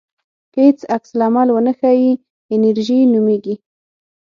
که 0.53 0.59
هیڅ 0.67 0.79
عکس 0.95 1.09
العمل 1.15 1.47
ونه 1.51 1.73
ښیې 1.79 2.11
انېرژي 2.53 2.99
نومېږي. 3.13 3.55